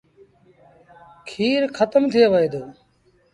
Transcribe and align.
کير 1.29 1.61
کتم 1.77 2.03
ٿئي 2.13 2.25
وهي 2.31 2.47
دو۔ 2.53 2.63